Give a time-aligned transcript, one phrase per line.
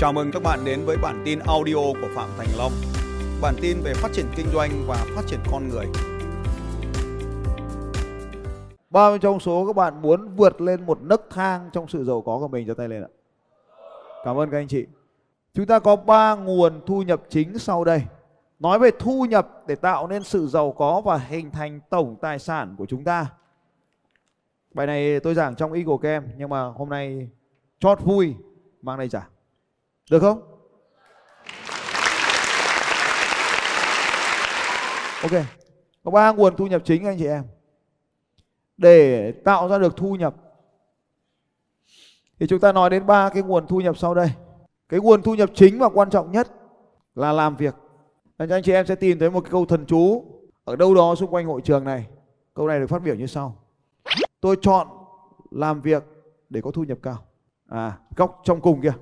[0.00, 2.72] Chào mừng các bạn đến với bản tin audio của Phạm Thành Long.
[3.42, 5.86] Bản tin về phát triển kinh doanh và phát triển con người.
[8.90, 12.22] Bao nhiêu trong số các bạn muốn vượt lên một nấc thang trong sự giàu
[12.22, 13.08] có của mình cho tay lên ạ.
[14.24, 14.86] Cảm ơn các anh chị.
[15.54, 18.02] Chúng ta có ba nguồn thu nhập chính sau đây.
[18.58, 22.38] Nói về thu nhập để tạo nên sự giàu có và hình thành tổng tài
[22.38, 23.26] sản của chúng ta.
[24.74, 27.28] Bài này tôi giảng trong Eagle Camp nhưng mà hôm nay
[27.78, 28.34] chót vui,
[28.82, 29.30] mang đây giảng.
[30.10, 30.42] Được không?
[35.22, 35.44] Ok.
[36.04, 37.44] Có ba nguồn thu nhập chính anh chị em.
[38.76, 40.34] Để tạo ra được thu nhập
[42.40, 44.30] thì chúng ta nói đến ba cái nguồn thu nhập sau đây.
[44.88, 46.48] Cái nguồn thu nhập chính và quan trọng nhất
[47.14, 47.74] là làm việc.
[48.38, 50.24] Nên anh chị em sẽ tìm thấy một cái câu thần chú
[50.64, 52.06] ở đâu đó xung quanh hội trường này.
[52.54, 53.56] Câu này được phát biểu như sau.
[54.40, 54.88] Tôi chọn
[55.50, 56.04] làm việc
[56.48, 57.18] để có thu nhập cao.
[57.68, 58.92] À, góc trong cùng kia.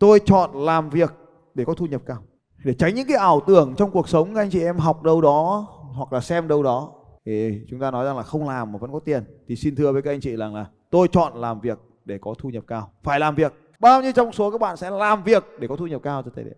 [0.00, 1.10] Tôi chọn làm việc
[1.54, 2.18] để có thu nhập cao.
[2.64, 5.20] Để tránh những cái ảo tưởng trong cuộc sống các anh chị em học đâu
[5.20, 6.92] đó hoặc là xem đâu đó.
[7.24, 9.24] Thì chúng ta nói rằng là không làm mà vẫn có tiền.
[9.48, 12.34] Thì xin thưa với các anh chị rằng là tôi chọn làm việc để có
[12.38, 12.90] thu nhập cao.
[13.02, 13.54] Phải làm việc.
[13.78, 16.30] Bao nhiêu trong số các bạn sẽ làm việc để có thu nhập cao cho
[16.34, 16.54] thầy đấy?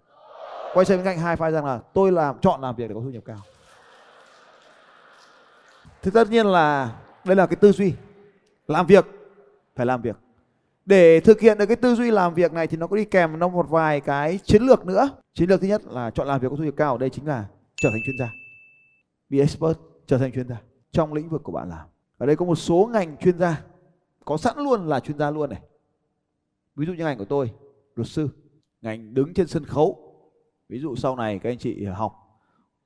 [0.74, 3.00] Quay sang bên cạnh hai file rằng là tôi làm, chọn làm việc để có
[3.00, 3.38] thu nhập cao.
[6.02, 6.92] Thì tất nhiên là
[7.24, 7.94] đây là cái tư duy.
[8.66, 9.06] Làm việc,
[9.76, 10.16] phải làm việc
[10.86, 13.38] để thực hiện được cái tư duy làm việc này thì nó có đi kèm
[13.38, 15.10] nó một vài cái chiến lược nữa.
[15.34, 17.26] Chiến lược thứ nhất là chọn làm việc có thu nhập cao ở đây chính
[17.26, 18.30] là trở thành chuyên gia.
[19.28, 21.86] Be expert, trở thành chuyên gia trong lĩnh vực của bạn làm.
[22.18, 23.62] Ở đây có một số ngành chuyên gia,
[24.24, 25.60] có sẵn luôn là chuyên gia luôn này.
[26.76, 27.52] Ví dụ như ngành của tôi,
[27.94, 28.28] luật sư,
[28.82, 30.14] ngành đứng trên sân khấu.
[30.68, 32.12] Ví dụ sau này các anh chị học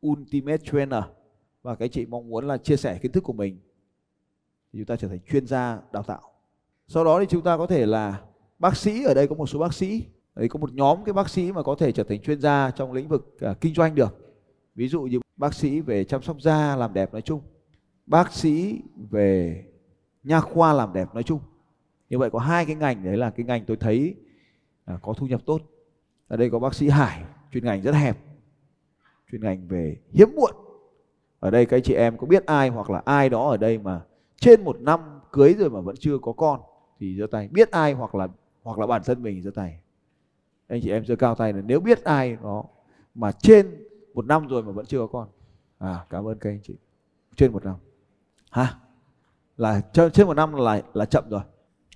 [0.07, 1.05] ultimate trainer
[1.63, 3.59] và các anh chị mong muốn là chia sẻ kiến thức của mình
[4.73, 6.36] thì chúng ta trở thành chuyên gia đào tạo
[6.89, 8.21] sau đó thì chúng ta có thể là
[8.59, 11.29] bác sĩ ở đây có một số bác sĩ đấy có một nhóm cái bác
[11.29, 14.35] sĩ mà có thể trở thành chuyên gia trong lĩnh vực uh, kinh doanh được.
[14.75, 17.41] Ví dụ như bác sĩ về chăm sóc da làm đẹp nói chung.
[18.07, 18.81] Bác sĩ
[19.11, 19.65] về
[20.23, 21.41] nha khoa làm đẹp nói chung.
[22.11, 24.15] Như vậy có hai cái ngành đấy là cái ngành tôi thấy
[24.95, 25.63] uh, có thu nhập tốt.
[26.29, 28.17] Ở đây có bác sĩ Hải chuyên ngành rất hẹp
[29.31, 30.55] chuyên ngành về hiếm muộn.
[31.41, 34.01] Ở đây các chị em có biết ai hoặc là ai đó ở đây mà
[34.41, 35.01] trên một năm
[35.33, 36.61] cưới rồi mà vẫn chưa có con?
[37.01, 37.49] Thì giơ tay.
[37.53, 38.29] Biết ai hoặc là
[38.63, 39.79] hoặc là bản thân mình giơ tay.
[40.69, 42.65] Anh chị em giơ cao tay là nếu biết ai đó
[43.15, 43.85] mà trên
[44.15, 45.29] một năm rồi mà vẫn chưa có con.
[45.79, 46.75] À cảm ơn các anh chị.
[47.37, 47.75] Trên một năm.
[48.51, 48.75] Ha
[49.57, 51.41] là trên một năm là là chậm rồi.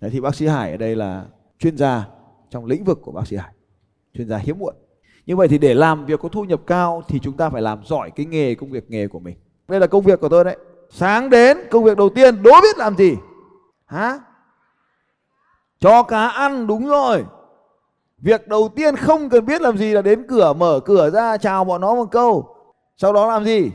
[0.00, 1.26] Đấy, thì bác sĩ Hải ở đây là
[1.58, 2.08] chuyên gia
[2.50, 3.52] trong lĩnh vực của bác sĩ Hải.
[4.14, 4.74] Chuyên gia hiếm muộn.
[5.26, 7.84] Như vậy thì để làm việc có thu nhập cao thì chúng ta phải làm
[7.84, 9.36] giỏi cái nghề, công việc nghề của mình.
[9.68, 10.56] Đây là công việc của tôi đấy.
[10.90, 13.14] Sáng đến công việc đầu tiên, đố biết làm gì?
[13.86, 14.18] Hả?
[15.80, 17.24] Cho cá ăn, đúng rồi.
[18.18, 21.64] Việc đầu tiên không cần biết làm gì là đến cửa, mở cửa ra, chào
[21.64, 22.56] bọn nó một câu.
[22.96, 23.72] Sau đó làm gì?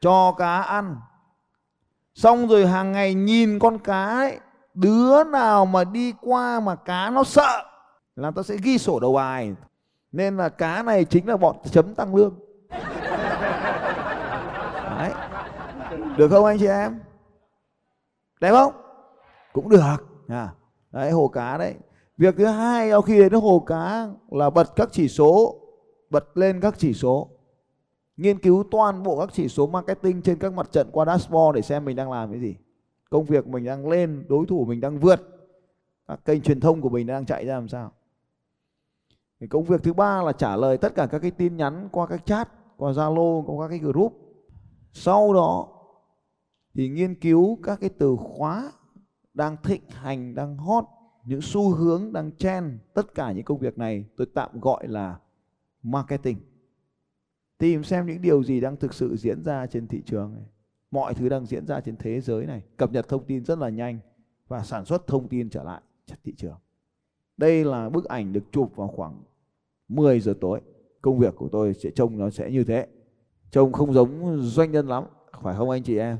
[0.00, 0.96] Cho cá ăn.
[2.14, 4.38] Xong rồi hàng ngày nhìn con cá ấy,
[4.74, 7.64] đứa nào mà đi qua mà cá nó sợ
[8.16, 9.54] là ta sẽ ghi sổ đầu bài.
[10.12, 12.34] Nên là cá này chính là bọn chấm tăng lương.
[14.98, 15.12] Đấy.
[16.16, 17.00] Được không anh chị em?
[18.40, 18.72] Đẹp không?
[19.52, 19.96] Cũng được.
[20.28, 20.48] À
[21.00, 21.74] đấy, hồ cá đấy.
[22.16, 25.60] Việc thứ hai, sau khi đến hồ cá là bật các chỉ số,
[26.10, 27.28] bật lên các chỉ số.
[28.16, 31.62] Nghiên cứu toàn bộ các chỉ số marketing trên các mặt trận qua dashboard để
[31.62, 32.56] xem mình đang làm cái gì.
[33.10, 35.20] Công việc mình đang lên, đối thủ mình đang vượt.
[36.08, 37.92] Các kênh truyền thông của mình đang chạy ra làm sao.
[39.40, 42.06] Thì công việc thứ ba là trả lời tất cả các cái tin nhắn qua
[42.06, 44.12] các chat, qua zalo, qua các cái group.
[44.92, 45.68] Sau đó
[46.74, 48.72] thì nghiên cứu các cái từ khóa
[49.38, 50.84] đang thịnh hành, đang hot,
[51.24, 55.18] những xu hướng đang trend, tất cả những công việc này tôi tạm gọi là
[55.82, 56.38] marketing.
[57.58, 60.44] Tìm xem những điều gì đang thực sự diễn ra trên thị trường này.
[60.90, 62.62] Mọi thứ đang diễn ra trên thế giới này.
[62.76, 63.98] Cập nhật thông tin rất là nhanh
[64.48, 65.82] và sản xuất thông tin trở lại
[66.24, 66.58] thị trường.
[67.36, 69.22] Đây là bức ảnh được chụp vào khoảng
[69.88, 70.60] 10 giờ tối.
[71.00, 72.86] Công việc của tôi sẽ trông nó sẽ như thế.
[73.50, 75.04] Trông không giống doanh nhân lắm,
[75.42, 76.18] phải không anh chị em?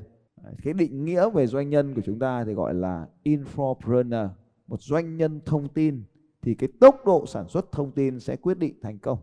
[0.62, 4.28] Cái định nghĩa về doanh nhân của chúng ta thì gọi là infopreneur.
[4.66, 6.02] Một doanh nhân thông tin
[6.42, 9.18] thì cái tốc độ sản xuất thông tin sẽ quyết định thành công.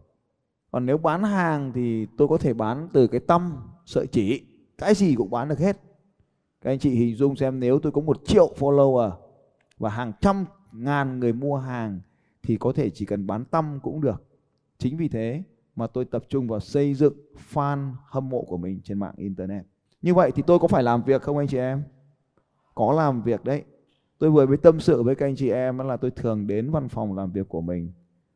[0.71, 4.45] Còn nếu bán hàng thì tôi có thể bán từ cái tâm sợi chỉ,
[4.77, 5.81] cái gì cũng bán được hết.
[6.61, 9.11] Các anh chị hình dung xem, nếu tôi có một triệu follower
[9.77, 11.99] và hàng trăm ngàn người mua hàng
[12.43, 14.23] thì có thể chỉ cần bán tâm cũng được.
[14.77, 15.43] Chính vì thế
[15.75, 17.13] mà tôi tập trung vào xây dựng
[17.53, 19.65] fan hâm mộ của mình trên mạng internet
[20.05, 21.83] như vậy thì tôi có phải làm việc không anh chị em
[22.75, 23.63] có làm việc đấy
[24.19, 26.89] tôi vừa mới tâm sự với các anh chị em là tôi thường đến văn
[26.89, 27.93] phòng làm việc của mình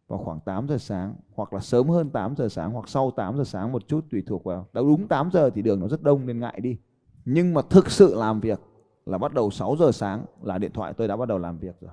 [0.08, 3.38] vào khoảng 8 giờ sáng, hoặc là sớm hơn 8 giờ sáng, hoặc sau 8
[3.38, 4.68] giờ sáng một chút, tùy thuộc vào.
[4.74, 6.78] Đã đúng 8 giờ thì đường nó rất đông nên ngại đi.
[7.26, 8.60] Nhưng mà thực sự làm việc
[9.06, 11.76] là bắt đầu 6 giờ sáng là điện thoại tôi đã bắt đầu làm việc
[11.82, 11.92] rồi.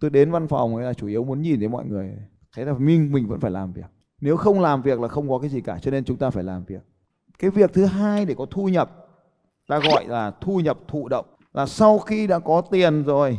[0.00, 2.18] Tôi đến văn phòng ấy là chủ yếu muốn nhìn thấy mọi người.
[2.56, 3.90] Thế là mình mình vẫn phải làm việc.
[4.20, 6.44] Nếu không làm việc là không có cái gì cả, cho nên chúng ta phải
[6.44, 6.82] làm việc.
[7.38, 9.07] Cái việc thứ hai để có thu nhập
[9.68, 13.38] ta gọi là thu nhập thụ động là sau khi đã có tiền rồi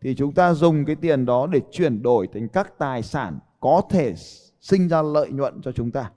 [0.00, 3.82] thì chúng ta dùng cái tiền đó để chuyển đổi thành các tài sản có
[3.90, 4.14] thể
[4.60, 6.10] sinh ra lợi nhuận cho chúng ta.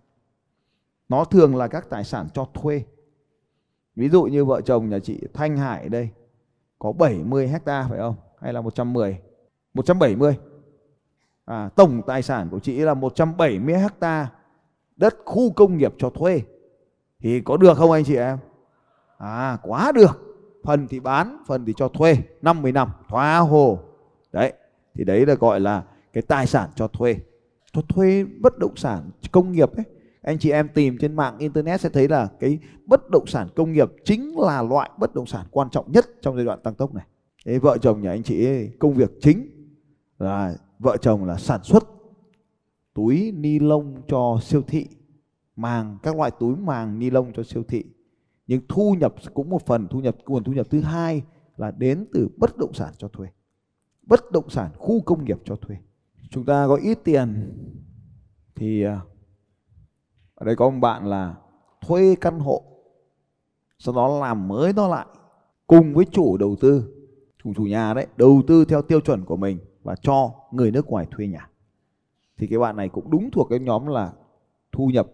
[1.09, 2.83] Nó thường là các tài sản cho thuê.
[3.95, 6.09] Ví dụ như vợ chồng nhà chị Thanh Hải đây
[6.79, 8.15] có 70 hecta phải không?
[8.41, 9.19] Hay là 110?
[9.73, 10.37] 170.
[11.45, 14.31] À, tổng tài sản của chị là 170 hecta
[14.95, 16.41] đất khu công nghiệp cho thuê.
[17.19, 18.37] Thì có được không anh chị em?
[19.19, 20.25] À quá được.
[20.63, 23.79] Phần thì bán, phần thì cho thuê 50 năm, thoá hồ.
[24.31, 24.53] Đấy,
[24.93, 25.83] thì đấy là gọi là
[26.13, 27.15] cái tài sản cho thuê.
[27.73, 29.85] Cho thuê bất động sản công nghiệp ấy.
[30.21, 33.71] Anh chị em tìm trên mạng internet sẽ thấy là cái bất động sản công
[33.73, 36.93] nghiệp chính là loại bất động sản quan trọng nhất trong giai đoạn tăng tốc
[36.93, 37.05] này.
[37.45, 39.49] Thế vợ chồng nhà anh chị ấy, công việc chính
[40.19, 41.83] là vợ chồng là sản xuất
[42.93, 44.87] túi ni lông cho siêu thị,
[45.55, 47.83] màng các loại túi màng ni lông cho siêu thị
[48.49, 51.23] nhưng thu nhập cũng một phần, thu nhập, nguồn thu nhập thứ hai
[51.57, 53.27] là đến từ bất động sản cho thuê.
[54.01, 55.77] Bất động sản, khu công nghiệp cho thuê.
[56.29, 57.57] Chúng ta có ít tiền
[58.55, 59.01] thì à,
[60.35, 61.35] ở đây có một bạn là
[61.81, 62.63] thuê căn hộ,
[63.79, 65.05] sau đó làm mới nó lại
[65.67, 66.93] cùng với chủ đầu tư,
[67.43, 70.87] chủ chủ nhà đấy, đầu tư theo tiêu chuẩn của mình và cho người nước
[70.87, 71.49] ngoài thuê nhà.
[72.37, 74.13] Thì cái bạn này cũng đúng thuộc cái nhóm là
[74.71, 75.07] thu nhập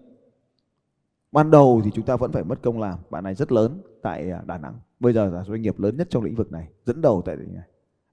[1.36, 3.00] ban đầu thì chúng ta vẫn phải mất công làm.
[3.10, 4.80] Bạn này rất lớn tại à, Đà Nẵng.
[5.00, 7.36] Bây giờ là doanh nghiệp lớn nhất trong lĩnh vực này dẫn đầu tại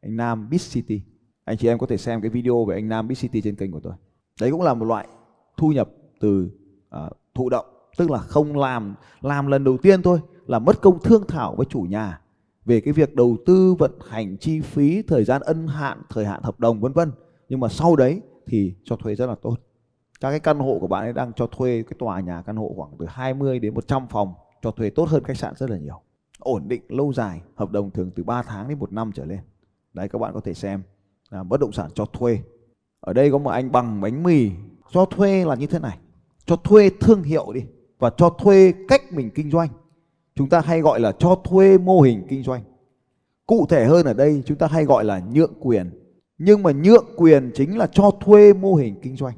[0.00, 1.02] anh Nam Big City.
[1.44, 3.72] Anh chị em có thể xem cái video về anh Nam Big City trên kênh
[3.72, 3.92] của tôi.
[4.40, 5.08] Đấy cũng là một loại
[5.56, 5.90] thu nhập
[6.20, 6.50] từ
[6.96, 7.66] uh, thụ động
[7.96, 11.66] tức là không làm làm lần đầu tiên thôi là mất công thương thảo với
[11.66, 12.20] chủ nhà
[12.64, 16.42] về cái việc đầu tư vận hành chi phí thời gian ân hạn thời hạn
[16.42, 17.12] hợp đồng vân vân.
[17.48, 19.56] Nhưng mà sau đấy thì cho thuê rất là tốt
[20.22, 22.72] các cái căn hộ của bạn ấy đang cho thuê, cái tòa nhà căn hộ
[22.76, 26.00] khoảng từ 20 đến 100 phòng, cho thuê tốt hơn khách sạn rất là nhiều.
[26.38, 29.38] Ổn định, lâu dài, hợp đồng thường từ 3 tháng đến một năm trở lên.
[29.92, 30.82] Đấy, các bạn có thể xem
[31.30, 32.38] là bất động sản cho thuê.
[33.00, 34.50] Ở đây có một anh bằng bánh mì.
[34.92, 35.98] Cho thuê là như thế này.
[36.44, 37.64] Cho thuê thương hiệu đi,
[37.98, 39.68] và cho thuê cách mình kinh doanh.
[40.34, 42.62] Chúng ta hay gọi là cho thuê mô hình kinh doanh.
[43.46, 45.90] Cụ thể hơn ở đây, chúng ta hay gọi là nhượng quyền.
[46.38, 49.34] Nhưng mà nhượng quyền chính là cho thuê mô hình kinh doanh.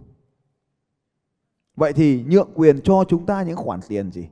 [1.76, 4.28] Vậy thì nhượng quyền cho chúng ta những khoản tiền gì?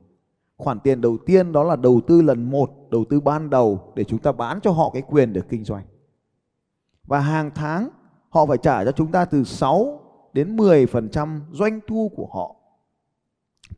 [0.57, 4.03] Khoản tiền đầu tiên đó là đầu tư lần một, đầu tư ban đầu để
[4.03, 5.85] chúng ta bán cho họ cái quyền để kinh doanh.
[7.03, 7.89] Và hàng tháng
[8.29, 9.99] họ phải trả cho chúng ta từ 6
[10.33, 12.55] đến 10% doanh thu của họ.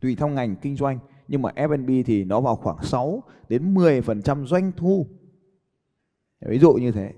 [0.02, 4.46] Tùy theo ngành kinh doanh, nhưng mà F&B thì nó vào khoảng 6 đến 10%
[4.46, 5.06] doanh thu.
[6.42, 7.14] Ví dụ như thế.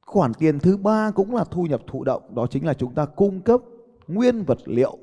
[0.00, 3.06] Khoản tiền thứ ba cũng là thu nhập thụ động, đó chính là chúng ta
[3.06, 3.60] cung cấp
[4.08, 4.98] nguyên vật liệu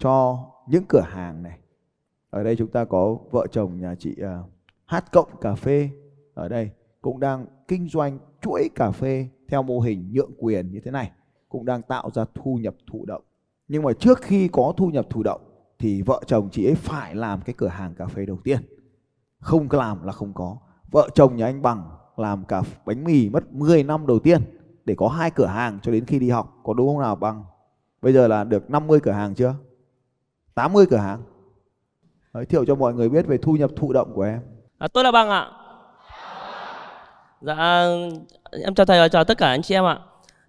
[0.00, 1.58] cho những cửa hàng này.
[2.30, 4.50] Ở đây chúng ta có vợ chồng nhà chị uh,
[4.90, 5.90] Hát Cộng Cà phê
[6.34, 6.70] ở đây
[7.00, 11.10] cũng đang kinh doanh chuỗi cà phê theo mô hình nhượng quyền như thế này
[11.48, 13.22] cũng đang tạo ra thu nhập thụ động.
[13.68, 15.40] Nhưng mà trước khi có thu nhập thụ động
[15.78, 18.58] thì vợ chồng chị ấy phải làm cái cửa hàng cà phê đầu tiên.
[19.38, 20.56] Không làm là không có.
[20.90, 24.42] Vợ chồng nhà anh Bằng làm cà bánh mì mất 10 năm đầu tiên
[24.84, 26.60] để có hai cửa hàng cho đến khi đi học.
[26.62, 27.44] Có đúng không nào Bằng?
[28.02, 29.54] Bây giờ là được 50 cửa hàng chưa?
[30.54, 31.22] 80 cửa hàng.
[32.34, 34.40] Giới thiệu cho mọi người biết về thu nhập thụ động của em.
[34.78, 35.50] À, tôi là Bằng ạ.
[37.40, 37.54] Dạ,
[38.64, 39.98] em chào thầy và chào tất cả anh chị em ạ.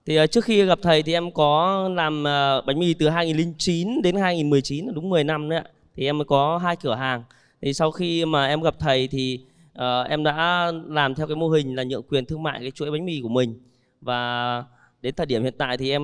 [0.06, 4.02] Thì à, trước khi gặp thầy thì em có làm à, bánh mì từ 2009
[4.02, 5.66] đến 2019, đúng 10 năm đấy ạ.
[5.96, 7.24] Thì em có hai cửa hàng.
[7.62, 11.50] Thì sau khi mà em gặp thầy thì uh, em đã làm theo cái mô
[11.50, 13.60] hình là nhượng quyền thương mại cái chuỗi bánh mì của mình.
[14.02, 14.64] Và
[15.02, 16.04] đến thời điểm hiện tại thì em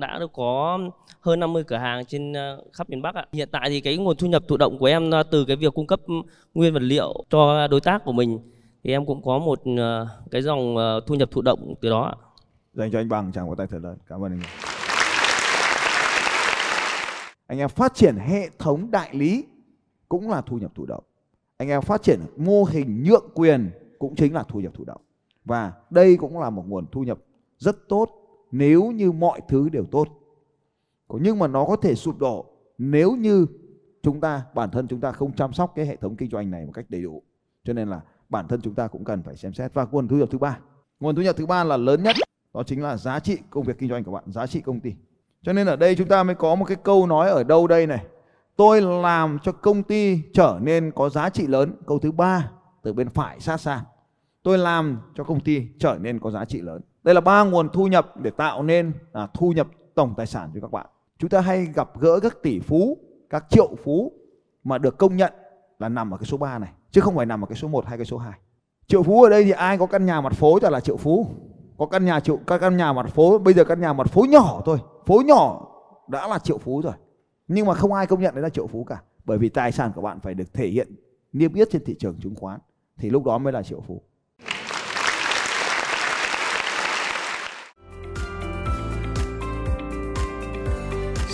[0.00, 0.78] đã được có
[1.20, 3.26] hơn 50 cửa hàng trên ờ, khắp miền Bắc ạ.
[3.32, 5.74] Hiện tại thì cái nguồn thu nhập thụ động của em ờ, từ cái việc
[5.74, 6.00] cung cấp
[6.54, 8.38] nguyên vật liệu cho đối tác của mình,
[8.84, 12.14] thì em cũng có một ờ, cái dòng thu nhập thụ động từ đó ạ.
[12.74, 13.98] Dành cho anh bằng, chàng có tay thật lớn.
[14.08, 14.40] Cảm ơn anh.
[17.46, 19.44] Anh em phát triển hệ thống đại lý
[20.08, 21.04] cũng là thu nhập thụ động.
[21.56, 25.00] Anh em phát triển mô hình nhượng quyền cũng chính là thu nhập thụ động.
[25.44, 27.18] Và đây cũng là một nguồn thu nhập
[27.58, 28.10] rất tốt,
[28.52, 30.08] nếu như mọi thứ đều tốt.
[31.08, 32.46] Nhưng mà nó có thể sụp đổ
[32.78, 33.46] nếu như
[34.02, 36.66] chúng ta, bản thân chúng ta không chăm sóc cái hệ thống kinh doanh này
[36.66, 37.22] một cách đầy đủ.
[37.64, 39.74] Cho nên là bản thân chúng ta cũng cần phải xem xét.
[39.74, 40.58] Và nguồn thu nhập thứ ba.
[41.00, 42.16] Nguồn thu nhập thứ ba là lớn nhất,
[42.54, 44.94] đó chính là giá trị công việc kinh doanh của bạn, giá trị công ty.
[45.42, 47.86] Cho nên ở đây chúng ta mới có một cái câu nói ở đâu đây
[47.86, 48.06] này.
[48.56, 51.74] Tôi làm cho công ty trở nên có giá trị lớn.
[51.86, 52.50] Câu thứ ba,
[52.82, 53.84] từ bên phải sát sang.
[54.42, 57.68] Tôi làm cho công ty trở nên có giá trị lớn đây là ba nguồn
[57.68, 60.86] thu nhập để tạo nên à, thu nhập tổng tài sản cho các bạn.
[61.18, 62.98] Chúng ta hay gặp gỡ các tỷ phú
[63.30, 64.12] các triệu phú
[64.64, 65.32] mà được công nhận
[65.78, 67.86] là nằm ở cái số 3 này chứ không phải nằm ở cái số 1
[67.86, 68.32] hay cái số 2
[68.86, 71.26] triệu phú ở đây thì ai có căn nhà mặt phố cho là triệu phú.
[71.78, 74.24] Có căn nhà triệu các căn nhà mặt phố bây giờ căn nhà mặt phố
[74.30, 75.66] nhỏ thôi phố nhỏ
[76.08, 76.94] đã là triệu phú rồi.
[77.48, 79.92] Nhưng mà không ai công nhận đấy là triệu phú cả bởi vì tài sản
[79.94, 80.88] của bạn phải được thể hiện
[81.32, 82.60] niêm yết trên thị trường chứng khoán
[82.98, 84.02] thì lúc đó mới là triệu phú.